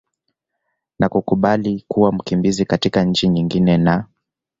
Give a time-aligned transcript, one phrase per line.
[0.99, 4.05] na kukubali kuwa mkimbizi katika nchi nyingine na